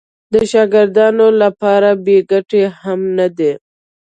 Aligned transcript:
د 0.33 0.35
شاګردانو 0.51 1.27
لپاره 1.41 1.89
بې 2.05 2.17
ګټې 2.31 2.63
هم 2.81 3.01
نه 3.17 3.27
دي. 3.37 3.51